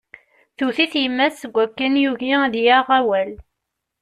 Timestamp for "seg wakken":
1.41-1.93